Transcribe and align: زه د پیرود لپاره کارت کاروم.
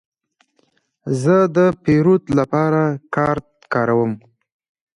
زه 1.21 1.35
د 1.55 1.57
پیرود 1.83 2.23
لپاره 2.39 2.81
کارت 3.15 3.47
کاروم. 3.73 4.13